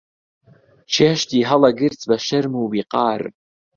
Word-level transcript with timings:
چێشتی 0.93 1.47
هەڵئەگرت 1.49 2.01
بە 2.09 2.17
شەرم 2.27 2.53
و 2.57 2.69
ویقار 2.73 3.21